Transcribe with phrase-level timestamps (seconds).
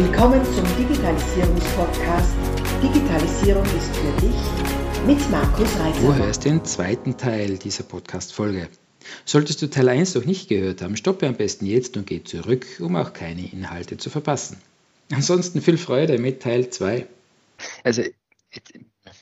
[0.00, 2.36] Willkommen zum Digitalisierungspodcast
[2.80, 6.00] Digitalisierung ist für dich mit Markus Reiter.
[6.00, 8.68] Du hörst den zweiten Teil dieser Podcast-Folge.
[9.24, 12.64] Solltest du Teil 1 noch nicht gehört haben, stoppe am besten jetzt und geh zurück,
[12.78, 14.58] um auch keine Inhalte zu verpassen.
[15.10, 17.08] Ansonsten viel Freude mit Teil 2.
[17.82, 18.02] Also,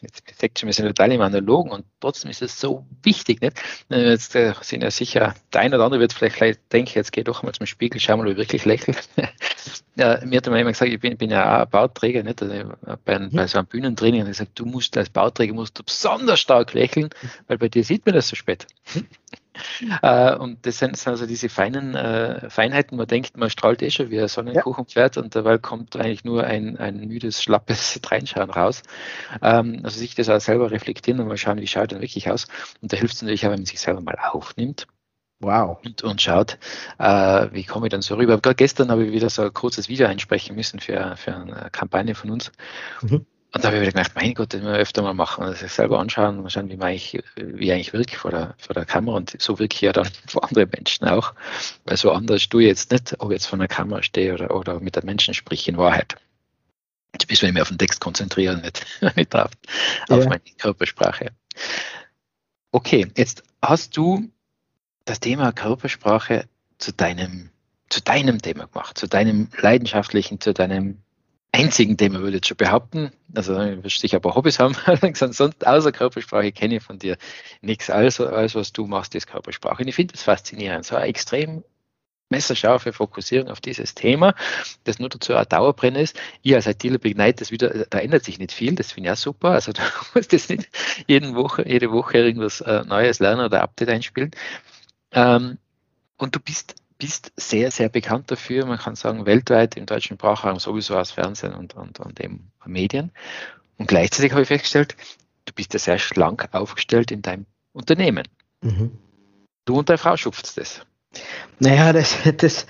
[0.07, 3.41] jetzt schon, wir sind total im Analogen und trotzdem ist es so wichtig.
[3.41, 3.59] Nicht?
[3.91, 7.13] Äh, jetzt äh, sind ja sicher, der eine oder andere wird vielleicht, vielleicht denken, jetzt
[7.13, 8.95] geh doch mal zum Spiegel, schau mal, ob ich wirklich lächle.
[9.97, 12.43] ja, mir hat immer gesagt, ich bin, bin ja auch Bauträger, nicht?
[12.43, 12.73] Also
[13.05, 13.31] bei, mhm.
[13.31, 16.73] bei so einem Bühnentraining und ich sage, du musst als Bauträger musst du besonders stark
[16.75, 17.11] lächeln,
[17.49, 18.67] weil bei dir sieht man das so spät.
[20.03, 24.11] Äh, und das sind, also diese feinen äh, Feinheiten, man denkt, man strahlt eh schon
[24.11, 25.23] wie ein Sonnenkuchenpferd ja.
[25.23, 28.83] und dabei kommt eigentlich nur ein, ein müdes, schlappes Dreinschauen raus.
[29.43, 32.47] Ähm, also sich das auch selber reflektieren und mal schauen, wie schaut dann wirklich aus.
[32.81, 34.87] Und da hilft es natürlich auch, wenn man sich selber mal aufnimmt.
[35.41, 35.79] Wow.
[35.85, 36.59] Und, und schaut,
[36.99, 38.39] äh, wie komme ich dann so rüber.
[38.41, 42.15] Gerade gestern habe ich wieder so ein kurzes Video einsprechen müssen für, für eine Kampagne
[42.15, 42.53] von uns.
[43.03, 43.27] Mhm.
[43.53, 45.57] Und da habe ich wieder gedacht, mein Gott, das müssen wir öfter mal machen und
[45.57, 48.75] sich selber anschauen, mal schauen, wie, man eigentlich, wie ich eigentlich wirke vor der, vor
[48.75, 49.17] der Kamera.
[49.17, 51.33] Und so wirke ich ja dann vor anderen Menschen auch.
[51.85, 54.55] Weil so anders tue ich jetzt nicht, ob ich jetzt vor einer Kamera stehe oder,
[54.55, 56.17] oder mit den Menschen sprich in Wahrheit.
[57.13, 58.85] Jetzt müssen wir mehr auf den Text konzentrieren, nicht,
[59.17, 59.51] nicht auf,
[60.09, 60.17] ja.
[60.17, 61.31] auf meine Körpersprache.
[62.73, 64.29] Okay, jetzt hast du
[65.07, 66.47] das Thema Körpersprache
[66.79, 67.49] zu deinem,
[67.89, 71.01] zu deinem Thema gemacht, zu deinem leidenschaftlichen, zu deinem
[71.57, 73.11] einzigen Thema, würde ich jetzt schon behaupten.
[73.35, 74.75] Also wirst sicher ein paar Hobbys haben.
[75.15, 77.17] Sonst außer Körpersprache kenne ich von dir
[77.63, 77.91] nichts.
[77.91, 79.83] Also alles, was du machst, ist Körpersprache.
[79.83, 80.85] Und ich finde das faszinierend.
[80.85, 81.65] So eine extrem
[82.29, 84.35] messerscharfe Fokussierung auf dieses Thema,
[84.85, 86.19] das nur dazu ein Dauerbrenner ist.
[86.43, 89.17] Ich als ITler beneide das wieder, da ändert sich nicht viel, das finde ich auch
[89.17, 89.51] super.
[89.51, 89.83] Also du
[90.15, 90.69] musst jetzt nicht
[91.07, 94.33] jeden Woche, jede Woche irgendwas äh, Neues lernen oder Update einspielen.
[95.13, 95.59] Ähm,
[96.17, 100.59] und du bist bist sehr, sehr bekannt dafür, man kann sagen, weltweit im deutschen Sprachraum
[100.59, 103.13] sowieso aus Fernsehen und, und, und eben Medien.
[103.79, 104.97] Und gleichzeitig habe ich festgestellt,
[105.45, 108.27] du bist ja sehr schlank aufgestellt in deinem Unternehmen.
[108.63, 108.93] Mhm.
[109.65, 110.81] Du und deine Frau schupft das.
[111.59, 112.67] Naja, das, das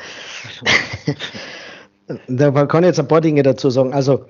[2.28, 3.92] da kann ich jetzt ein paar Dinge dazu sagen.
[3.92, 4.26] Also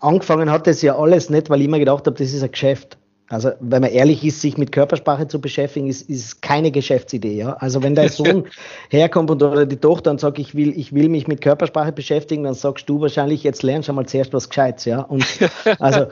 [0.00, 2.98] angefangen hat das ja alles nicht, weil ich immer gedacht habe, das ist ein Geschäft.
[3.30, 7.36] Also, wenn man ehrlich ist, sich mit Körpersprache zu beschäftigen, ist, ist keine Geschäftsidee.
[7.36, 7.52] Ja?
[7.54, 8.48] Also, wenn dein Sohn
[8.88, 12.42] herkommt und, oder die Tochter und sagt, ich will, ich will mich mit Körpersprache beschäftigen,
[12.42, 14.84] dann sagst du wahrscheinlich, jetzt lern schon mal zuerst was Gescheites.
[14.84, 15.02] Ja?
[15.02, 15.24] Und,
[15.78, 16.06] also,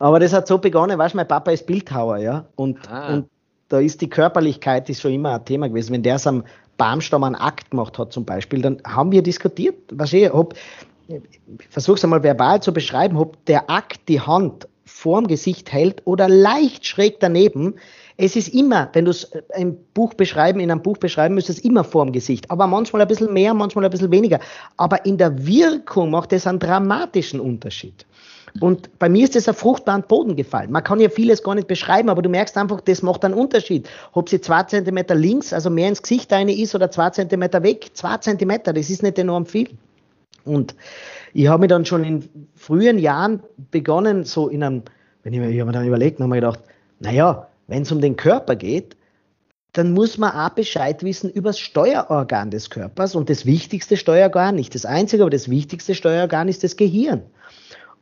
[0.00, 2.46] aber das hat so begonnen, weißt du, mein Papa ist Bildhauer, ja.
[2.56, 3.14] Und, ah.
[3.14, 3.28] und
[3.68, 5.92] da ist die Körperlichkeit ist schon immer ein Thema gewesen.
[5.92, 6.42] Wenn der es am
[6.78, 9.76] Baumstamm einen Akt gemacht hat, zum Beispiel, dann haben wir diskutiert.
[9.92, 10.54] Was ich, ob,
[11.06, 11.20] ich
[11.70, 16.28] versuche es einmal verbal zu beschreiben, ob der Akt die Hand vorm Gesicht hält oder
[16.28, 17.74] leicht schräg daneben.
[18.16, 21.64] Es ist immer, wenn du es äh, im Buch beschreiben, in einem Buch beschreiben müsstest,
[21.64, 22.50] immer vorm Gesicht.
[22.50, 24.40] Aber manchmal ein bisschen mehr, manchmal ein bisschen weniger.
[24.76, 28.06] Aber in der Wirkung macht es einen dramatischen Unterschied.
[28.60, 30.70] Und bei mir ist das auf fruchtbaren Boden gefallen.
[30.70, 33.88] Man kann ja vieles gar nicht beschreiben, aber du merkst einfach, das macht einen Unterschied.
[34.12, 37.90] Ob sie zwei Zentimeter links, also mehr ins Gesicht eine ist oder zwei Zentimeter weg,
[37.92, 39.68] zwei Zentimeter, das ist nicht enorm viel.
[40.46, 40.74] Und
[41.34, 44.82] ich habe mir dann schon in frühen Jahren begonnen, so in einem,
[45.22, 46.60] wenn ich mir, ich mir dann überlegt, habe mir gedacht,
[47.00, 48.96] naja, wenn es um den Körper geht,
[49.72, 53.14] dann muss man auch Bescheid wissen über das Steuerorgan des Körpers.
[53.14, 57.22] Und das wichtigste Steuerorgan, nicht das einzige, aber das wichtigste Steuerorgan ist das Gehirn.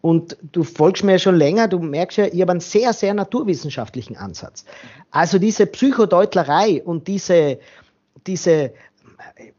[0.00, 3.14] Und du folgst mir ja schon länger, du merkst ja, ich habe einen sehr, sehr
[3.14, 4.66] naturwissenschaftlichen Ansatz.
[5.10, 7.58] Also diese Psychodeutlerei und diese,
[8.26, 8.72] diese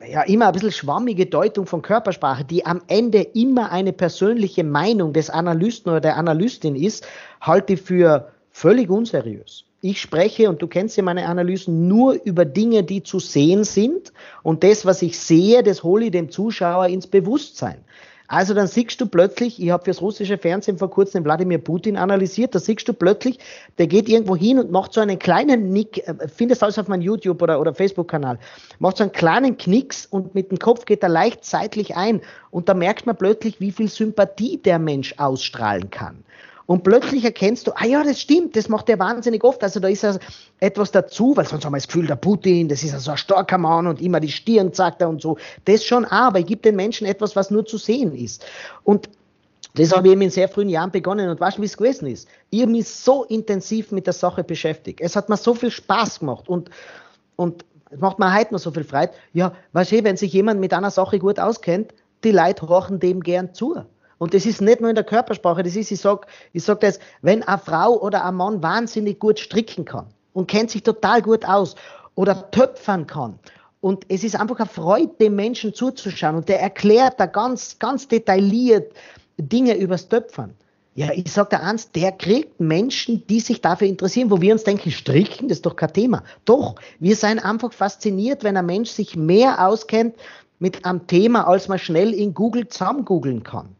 [0.07, 5.13] ja immer ein bisschen schwammige Deutung von Körpersprache, die am Ende immer eine persönliche Meinung
[5.13, 7.07] des Analysten oder der Analystin ist,
[7.41, 9.65] halte ich für völlig unseriös.
[9.81, 14.13] Ich spreche, und du kennst ja meine Analysen, nur über Dinge, die zu sehen sind.
[14.41, 17.83] Und das, was ich sehe, das hole ich dem Zuschauer ins Bewusstsein.
[18.27, 22.55] Also dann siehst du plötzlich, ich habe fürs russische Fernsehen vor kurzem Wladimir Putin analysiert,
[22.55, 23.39] da siehst du plötzlich,
[23.77, 27.01] der geht irgendwo hin und macht so einen kleinen Nick, äh, findest alles auf meinem
[27.01, 28.39] YouTube oder, oder Facebook-Kanal,
[28.79, 32.67] macht so einen kleinen Knicks und mit dem Kopf geht er leicht seitlich ein und
[32.67, 36.23] da merkt man plötzlich, wie viel Sympathie der Mensch ausstrahlen kann.
[36.67, 39.61] Und plötzlich erkennst du, ah ja, das stimmt, das macht er wahnsinnig oft.
[39.63, 40.17] Also da ist ja
[40.59, 43.17] etwas dazu, weil sonst haben wir das Gefühl, der Putin, das ist ja so ein
[43.17, 45.37] starker Mann und immer die Stirn sagt er und so.
[45.65, 48.45] Das schon, aber ich gebe den Menschen etwas, was nur zu sehen ist.
[48.83, 49.09] Und
[49.75, 52.07] das habe ich eben in sehr frühen Jahren begonnen und weißt du, wie es gewesen
[52.07, 52.27] ist?
[52.49, 55.01] Ich habe mich so intensiv mit der Sache beschäftigt.
[55.01, 56.69] Es hat mir so viel Spaß gemacht und,
[57.35, 59.11] und es macht mir heute noch so viel Freude.
[59.33, 63.21] Ja, weißt du, wenn sich jemand mit einer Sache gut auskennt, die Leute horchen dem
[63.21, 63.83] gern zu.
[64.17, 66.99] Und das ist nicht nur in der Körpersprache, das ist, ich sag, ich sag das,
[67.21, 71.45] wenn eine Frau oder ein Mann wahnsinnig gut stricken kann und kennt sich total gut
[71.45, 71.75] aus
[72.15, 73.39] oder töpfern kann
[73.81, 76.35] Und es ist einfach eine Freude, dem Menschen zuzuschauen.
[76.35, 78.93] Und der erklärt da ganz, ganz detailliert
[79.37, 80.55] Dinge übers Töpfern.
[80.95, 84.63] Ja, ich sage da eins, der kriegt Menschen, die sich dafür interessieren, wo wir uns
[84.63, 86.23] denken, stricken, das ist doch kein Thema.
[86.45, 90.15] Doch, wir sind einfach fasziniert, wenn ein Mensch sich mehr auskennt
[90.57, 93.75] mit einem Thema, als man schnell in Google zusammengoogeln kann.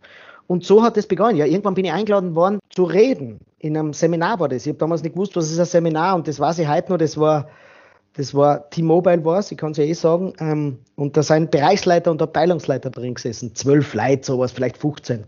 [0.48, 1.38] Und so hat es begonnen.
[1.38, 3.40] Ja, irgendwann bin ich eingeladen worden zu reden.
[3.60, 4.66] In einem Seminar war das.
[4.66, 6.98] Ich habe damals nicht gewusst, was ist ein Seminar und das weiß ich heute noch.
[6.98, 7.50] Das war,
[8.14, 10.34] das war T-Mobile war ich kann es ja eh sagen.
[10.40, 13.56] Ähm, und da sind Bereichsleiter und Abteilungsleiter drin gesessen.
[13.56, 15.24] Zwölf Leute, sowas, vielleicht 15.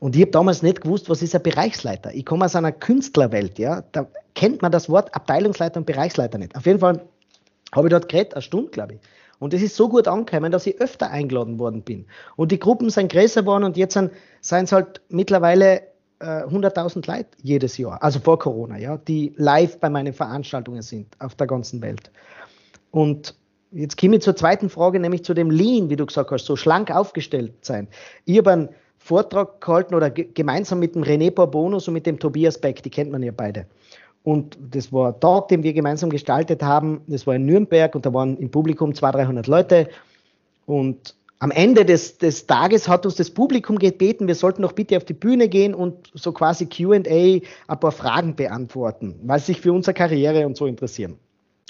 [0.00, 2.14] Und ich habe damals nicht gewusst, was ist ein Bereichsleiter.
[2.14, 3.82] Ich komme aus einer Künstlerwelt, ja.
[3.92, 6.54] Da kennt man das Wort Abteilungsleiter und Bereichsleiter nicht.
[6.56, 7.02] Auf jeden Fall
[7.74, 9.00] habe ich dort geredet, eine Stunde, glaube ich.
[9.38, 12.06] Und es ist so gut angekommen, dass ich öfter eingeladen worden bin.
[12.36, 15.82] Und die Gruppen sind größer geworden und jetzt sind es halt mittlerweile
[16.20, 21.06] äh, 100.000 Leute jedes Jahr, also vor Corona, ja, die live bei meinen Veranstaltungen sind
[21.20, 22.10] auf der ganzen Welt.
[22.90, 23.34] Und
[23.70, 26.56] jetzt komme ich zur zweiten Frage, nämlich zu dem Lean, wie du gesagt hast, so
[26.56, 27.88] schlank aufgestellt sein.
[28.24, 28.68] Ich habe einen
[28.98, 33.12] Vortrag gehalten oder gemeinsam mit dem René Borbonus und mit dem Tobias Beck, die kennt
[33.12, 33.66] man ja beide.
[34.28, 37.00] Und das war ein Tag, den wir gemeinsam gestaltet haben.
[37.06, 39.88] Das war in Nürnberg und da waren im Publikum 200, 300 Leute.
[40.66, 44.98] Und am Ende des, des Tages hat uns das Publikum gebeten, wir sollten doch bitte
[44.98, 49.62] auf die Bühne gehen und so quasi QA ein paar Fragen beantworten, weil sie sich
[49.62, 51.16] für unsere Karriere und so interessieren.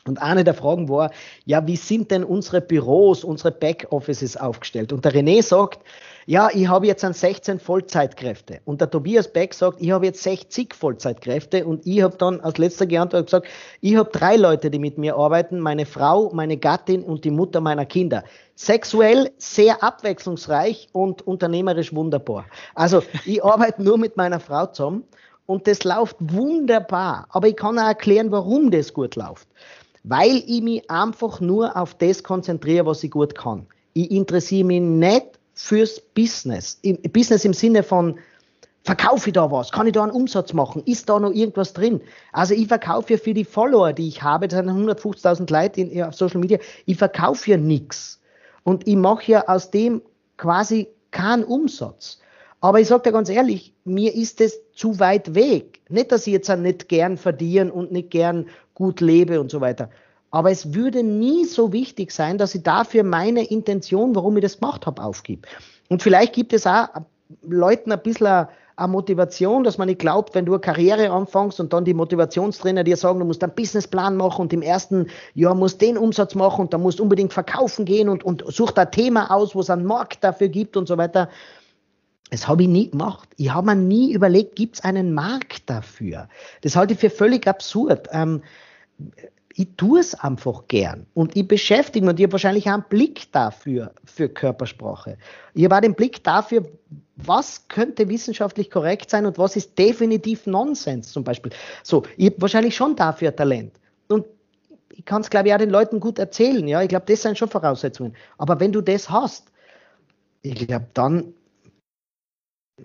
[0.05, 1.13] Und eine der Fragen war,
[1.45, 4.93] ja, wie sind denn unsere Büros, unsere Backoffices aufgestellt?
[4.93, 5.79] Und der René sagt,
[6.29, 8.61] ja, ich habe jetzt an 16 Vollzeitkräfte.
[8.67, 11.65] Und der Tobias Beck sagt, ich habe jetzt 60 Vollzeitkräfte.
[11.65, 13.47] Und ich habe dann als letzter geantwortet gesagt,
[13.81, 17.63] ich habe drei Leute, die mit mir arbeiten, meine Frau, meine Gattin und die Mutter
[17.63, 18.25] meiner Kinder.
[18.57, 22.45] Sexuell sehr abwechslungsreich und unternehmerisch wunderbar.
[22.75, 25.05] Also ich arbeite nur mit meiner Frau zusammen
[25.47, 27.27] und das läuft wunderbar.
[27.31, 29.49] Aber ich kann auch erklären, warum das gut läuft.
[30.05, 33.67] Weil ich mich einfach nur auf das konzentriere, was ich gut kann.
[33.95, 36.79] Ich interessiere mich nicht fürs Business.
[36.83, 38.17] Im, Business im Sinne von,
[38.85, 39.73] verkaufe ich da was?
[39.73, 40.83] Kann ich da einen Umsatz machen?
[40.87, 42.01] Ist da noch irgendwas drin?
[42.33, 46.03] Also ich verkaufe ja für die Follower, die ich habe, das sind 150.000 Leute in,
[46.03, 48.21] auf Social Media, ich verkaufe ja nichts.
[48.63, 50.01] Und ich mache ja aus dem
[50.37, 52.21] quasi keinen Umsatz.
[52.61, 55.81] Aber ich sage dir ganz ehrlich, mir ist es zu weit weg.
[55.89, 59.91] Nicht, dass ich jetzt nicht gern verdiene und nicht gern gut lebe und so weiter.
[60.31, 64.61] Aber es würde nie so wichtig sein, dass ich dafür meine Intention, warum ich das
[64.61, 65.47] gemacht habe, aufgib.
[65.89, 66.89] Und vielleicht gibt es auch
[67.43, 68.47] Leuten ein bisschen
[68.79, 72.85] eine Motivation, dass man nicht glaubt, wenn du eine Karriere anfängst und dann die Motivationstrainer
[72.85, 76.63] dir sagen, du musst einen Businessplan machen und im ersten Jahr musst den Umsatz machen
[76.63, 79.85] und dann musst unbedingt verkaufen gehen und, und such da Thema aus, wo es einen
[79.85, 81.29] Markt dafür gibt und so weiter.
[82.31, 83.29] Das habe ich nie gemacht.
[83.37, 86.29] Ich habe mir nie überlegt, gibt es einen Markt dafür?
[86.61, 88.09] Das halte ich für völlig absurd.
[88.13, 88.43] Ähm,
[89.59, 92.85] ich tue es einfach gern und ich beschäftige mich und ich habe wahrscheinlich auch einen
[92.89, 95.19] Blick dafür, für Körpersprache.
[95.53, 96.63] Ich habe auch den Blick dafür,
[97.17, 101.51] was könnte wissenschaftlich korrekt sein und was ist definitiv Nonsens zum Beispiel.
[101.83, 103.73] So, ich habe wahrscheinlich schon dafür Talent.
[104.07, 104.27] Und
[104.91, 106.69] ich kann es, glaube ich, auch den Leuten gut erzählen.
[106.69, 108.15] Ja, ich glaube, das sind schon Voraussetzungen.
[108.39, 109.51] Aber wenn du das hast,
[110.43, 111.35] ich glaube, dann,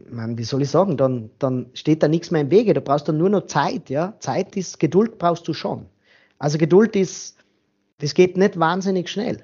[0.09, 2.73] man, wie soll ich sagen, dann, dann steht da nichts mehr im Wege.
[2.73, 3.91] Du brauchst dann nur noch Zeit.
[3.91, 5.85] Ja, Zeit ist, Geduld brauchst du schon.
[6.43, 7.37] Also Geduld ist,
[7.99, 9.43] das geht nicht wahnsinnig schnell.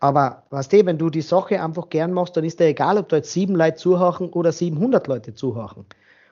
[0.00, 3.08] Aber weißt du, wenn du die Sache einfach gern machst, dann ist dir egal, ob
[3.08, 5.86] da jetzt sieben Leute zuhören oder 700 Leute zuhören.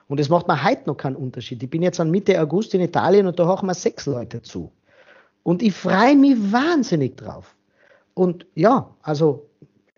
[0.09, 1.63] Und das macht mir heute noch keinen Unterschied.
[1.63, 4.73] Ich bin jetzt an Mitte August in Italien und da hören mir sechs Leute zu.
[5.43, 7.55] Und ich freue mich wahnsinnig drauf.
[8.13, 9.47] Und ja, also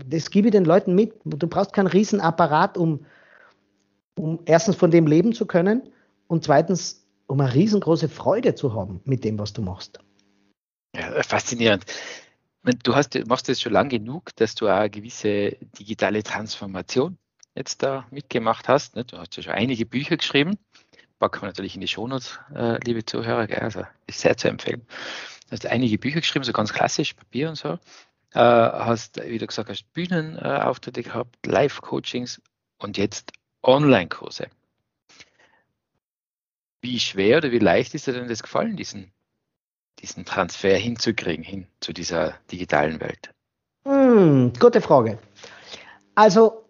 [0.05, 1.15] das gebe ich den Leuten mit.
[1.25, 3.07] Du brauchst keinen Riesenapparat, um,
[4.19, 5.81] um erstens von dem leben zu können
[6.27, 9.99] und zweitens um eine riesengroße Freude zu haben mit dem, was du machst.
[10.95, 11.85] Ja, faszinierend.
[12.83, 17.17] Du hast, machst das schon lange genug, dass du eine gewisse digitale Transformation
[17.55, 18.95] jetzt da mitgemacht hast.
[18.95, 19.05] Ne?
[19.05, 20.57] Du hast ja schon einige Bücher geschrieben.
[21.19, 23.47] Packen wir natürlich in die Shownotes, äh, liebe Zuhörer.
[23.61, 24.81] Also ist sehr zu empfehlen.
[25.47, 27.73] Du hast einige Bücher geschrieben, so ganz klassisch, Papier und so.
[28.33, 32.41] Äh, hast, wie du gesagt hast, Bühnenauftritte gehabt, Live-Coachings
[32.79, 34.47] und jetzt Online-Kurse.
[36.81, 39.11] Wie schwer oder wie leicht ist dir denn das gefallen, diesen,
[39.99, 43.31] diesen Transfer hinzukriegen, hin zu dieser digitalen Welt?
[43.85, 45.19] Hm, gute Frage.
[46.15, 46.65] Also,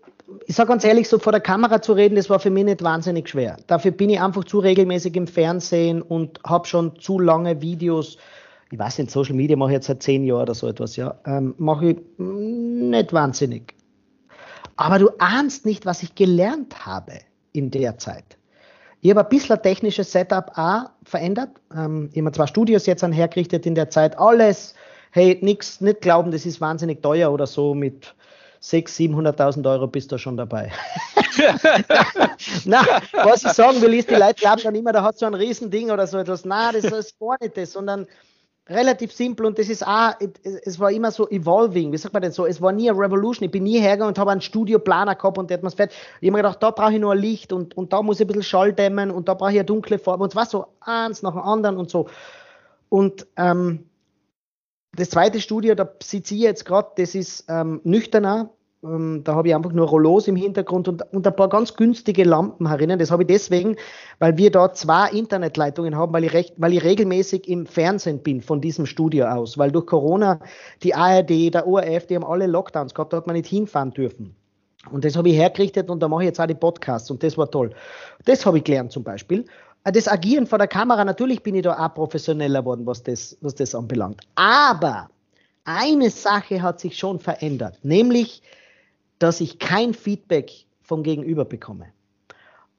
[0.45, 2.83] ich sage ganz ehrlich, so vor der Kamera zu reden, das war für mich nicht
[2.83, 3.57] wahnsinnig schwer.
[3.67, 8.17] Dafür bin ich einfach zu regelmäßig im Fernsehen und habe schon zu lange Videos.
[8.71, 11.19] Ich weiß nicht, Social Media mache ich jetzt seit zehn Jahren oder so etwas, ja.
[11.25, 13.73] Ähm, mache ich nicht wahnsinnig.
[14.75, 17.19] Aber du ahnst nicht, was ich gelernt habe
[17.51, 18.38] in der Zeit.
[19.01, 21.49] Ich habe ein bisschen ein technisches Setup auch verändert.
[21.73, 24.17] Ähm, ich habe zwei Studios jetzt anhergerichtet in der Zeit.
[24.19, 24.75] Alles
[25.11, 28.13] hey, nix, nicht glauben, das ist wahnsinnig teuer oder so mit
[28.61, 30.71] 600.000, 700.000 Euro bist du schon dabei.
[32.65, 35.33] Na, was ich sagen will, ist, die Leute glauben dann immer, da hat so ein
[35.33, 36.43] Riesending oder so etwas.
[36.43, 38.05] Na, das ist gar nicht das, sondern
[38.69, 42.31] relativ simpel und das ist auch, es war immer so evolving, wie sagt man denn
[42.31, 45.37] so, es war nie eine Revolution, ich bin nie hergegangen und habe einen Studioplaner gehabt
[45.37, 47.51] und der hat mir fett, ich habe mir gedacht, da brauche ich nur ein Licht
[47.51, 49.97] und, und da muss ich ein bisschen Schall dämmen und da brauche ich eine dunkle
[49.97, 52.07] Farbe und es war so eins nach dem anderen und so.
[52.89, 53.89] Und ähm,
[54.95, 58.51] das zweite Studio, da sitze ich jetzt gerade, das ist ähm, nüchterner,
[58.83, 62.23] ähm, da habe ich einfach nur Rollos im Hintergrund und, und ein paar ganz günstige
[62.23, 62.97] Lampen herinnen.
[62.97, 63.75] Das habe ich deswegen,
[64.19, 68.41] weil wir da zwei Internetleitungen haben, weil ich, recht, weil ich regelmäßig im Fernsehen bin
[68.41, 69.57] von diesem Studio aus.
[69.57, 70.39] Weil durch Corona
[70.83, 74.35] die ARD, der ORF, die haben alle Lockdowns gehabt, da hat man nicht hinfahren dürfen.
[74.91, 77.37] Und das habe ich hergerichtet und da mache ich jetzt auch die Podcasts und das
[77.37, 77.71] war toll.
[78.23, 79.45] Das habe ich gelernt zum Beispiel.
[79.83, 83.37] Äh, das Agieren vor der Kamera, natürlich bin ich da auch professioneller geworden, was das,
[83.41, 84.21] was das anbelangt.
[84.35, 85.09] Aber
[85.65, 88.41] eine Sache hat sich schon verändert, nämlich
[89.19, 91.87] dass ich kein Feedback vom Gegenüber bekomme.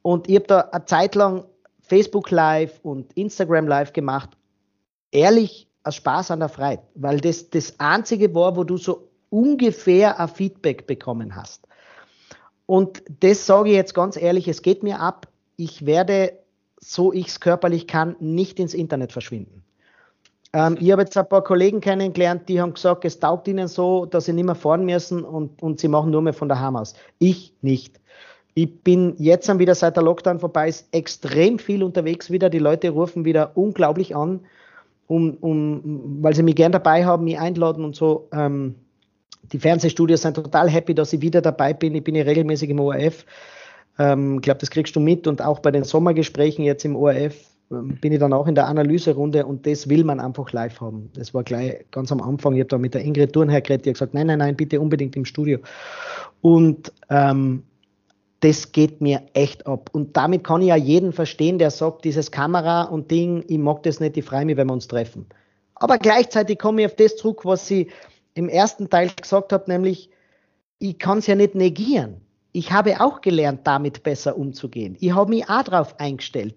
[0.03, 1.45] Und ich habe da eine Zeit lang
[1.81, 4.31] Facebook Live und Instagram Live gemacht,
[5.13, 10.19] ehrlich aus Spaß an der Freude, weil das das Einzige war, wo du so ungefähr
[10.19, 11.67] ein Feedback bekommen hast.
[12.67, 16.39] Und das sage ich jetzt ganz ehrlich, es geht mir ab, ich werde,
[16.79, 19.65] so ich es körperlich kann, nicht ins Internet verschwinden.
[20.53, 24.07] Ähm, ich habe jetzt ein paar Kollegen kennengelernt, die haben gesagt, es taugt ihnen so,
[24.07, 26.95] dass sie nicht mehr fahren müssen und, und sie machen nur mehr von daheim aus.
[27.19, 28.01] Ich nicht.
[28.55, 32.51] Ich bin jetzt dann wieder, seit der Lockdown vorbei ist, extrem viel unterwegs wieder.
[32.51, 34.41] Die Leute rufen wieder unglaublich an,
[35.07, 38.29] um, um, weil sie mich gern dabei haben, mich einladen und so.
[38.33, 38.75] Ähm,
[39.53, 41.95] die Fernsehstudios sind total happy, dass ich wieder dabei bin.
[41.95, 43.25] Ich bin ja regelmäßig im ORF.
[43.25, 47.37] Ich ähm, glaube, das kriegst du mit und auch bei den Sommergesprächen jetzt im ORF
[47.71, 51.09] bin ich dann auch in der Analyserunde und das will man einfach live haben.
[51.15, 52.55] Das war gleich ganz am Anfang.
[52.55, 54.81] Ich habe da mit der Ingrid Thurnherr geredet, die hat gesagt, nein, nein, nein, bitte
[54.81, 55.59] unbedingt im Studio.
[56.41, 57.63] Und ähm,
[58.41, 59.89] das geht mir echt ab.
[59.93, 63.85] Und damit kann ich ja jeden verstehen, der sagt, dieses Kamera und Ding, ich mag
[63.85, 65.27] das nicht, ich freue mich, wenn wir uns treffen.
[65.77, 67.89] Aber gleichzeitig komme ich auf das zurück, was sie
[68.35, 70.11] im ersten Teil gesagt hat, nämlich,
[70.81, 72.17] ich kann es ja nicht negieren.
[72.53, 74.97] Ich habe auch gelernt, damit besser umzugehen.
[74.99, 76.57] Ich habe mich auch darauf eingestellt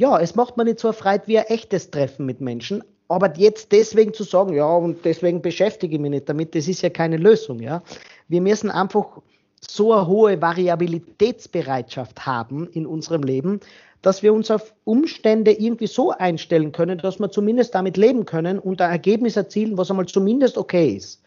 [0.00, 2.82] ja, es macht man nicht so erfreut wie ein echtes Treffen mit Menschen.
[3.08, 6.80] Aber jetzt deswegen zu sagen, ja, und deswegen beschäftige ich mich nicht damit, das ist
[6.80, 7.82] ja keine Lösung, ja.
[8.28, 9.20] Wir müssen einfach
[9.60, 13.60] so eine hohe Variabilitätsbereitschaft haben in unserem Leben,
[14.00, 18.58] dass wir uns auf Umstände irgendwie so einstellen können, dass wir zumindest damit leben können
[18.58, 21.22] und ein Ergebnis erzielen, was einmal zumindest okay ist.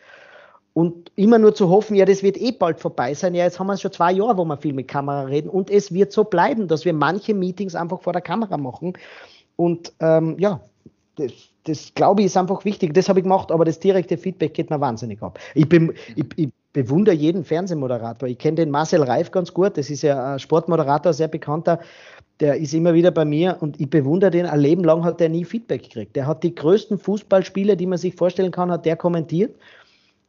[0.73, 3.35] Und immer nur zu hoffen, ja, das wird eh bald vorbei sein.
[3.35, 5.49] Ja, jetzt haben wir schon zwei Jahre, wo wir viel mit Kamera reden.
[5.49, 8.93] Und es wird so bleiben, dass wir manche Meetings einfach vor der Kamera machen.
[9.55, 10.61] Und ähm, ja,
[11.15, 11.31] das,
[11.65, 12.93] das glaube ich ist einfach wichtig.
[12.95, 15.37] Das habe ich gemacht, aber das direkte Feedback geht mir wahnsinnig ab.
[15.53, 18.27] Ich, bin, ich, ich bewundere jeden Fernsehmoderator.
[18.27, 19.77] Ich kenne den Marcel Reif ganz gut.
[19.77, 21.79] Das ist ja ein Sportmoderator, sehr bekannter.
[22.39, 24.47] Der ist immer wieder bei mir und ich bewundere den.
[24.47, 26.15] Ein Leben lang hat der nie Feedback gekriegt.
[26.15, 29.55] Der hat die größten Fußballspiele, die man sich vorstellen kann, hat der kommentiert.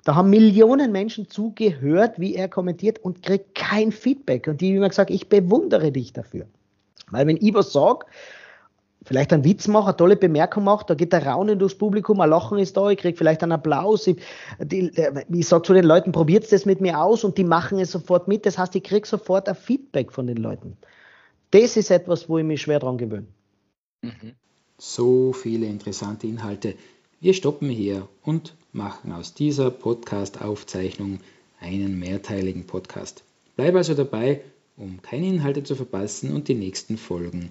[0.04, 4.46] Da haben Millionen Menschen zugehört, wie er kommentiert und kriegt kein Feedback.
[4.46, 6.46] Und die haben immer gesagt, ich bewundere dich dafür.
[7.10, 8.04] Weil wenn ich was sage,
[9.04, 12.28] vielleicht einen Witz mache, eine tolle Bemerkung mache, da geht der Raunen durchs Publikum, ein
[12.28, 14.06] Lachen ist da, ich kriege vielleicht einen Applaus.
[14.06, 14.18] Ich,
[14.70, 18.28] ich sage zu den Leuten, probiert das mit mir aus und die machen es sofort
[18.28, 18.44] mit.
[18.44, 20.76] Das heißt, ich kriege sofort ein Feedback von den Leuten.
[21.50, 23.26] Das ist etwas, wo ich mich schwer dran gewöhne.
[24.02, 24.34] Mhm.
[24.76, 26.74] So viele interessante Inhalte.
[27.24, 31.20] Wir stoppen hier und machen aus dieser Podcast-Aufzeichnung
[31.58, 33.24] einen mehrteiligen Podcast.
[33.56, 34.42] Bleib also dabei,
[34.76, 37.48] um keine Inhalte zu verpassen und die nächsten Folgen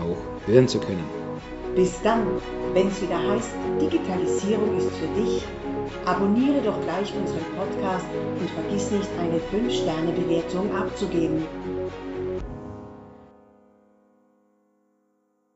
[0.00, 1.02] auch hören zu können.
[1.74, 2.24] Bis dann,
[2.72, 5.42] wenn es wieder heißt, Digitalisierung ist für dich,
[6.04, 8.06] abonniere doch gleich unseren Podcast
[8.38, 11.42] und vergiss nicht, eine 5-Sterne-Bewertung abzugeben.